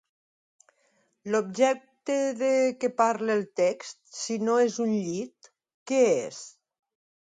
L'objecte 1.33 2.15
de 2.39 2.49
què 2.85 2.91
parla 3.03 3.35
el 3.41 3.45
text, 3.61 3.99
si 4.21 4.39
no 4.49 4.57
és 4.65 4.81
un 4.87 4.97
llit, 5.03 5.51
què 5.93 6.01
és? 6.15 6.41